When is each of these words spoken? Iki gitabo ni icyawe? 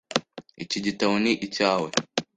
Iki 0.63 0.79
gitabo 0.85 1.13
ni 1.23 1.31
icyawe? 1.45 1.89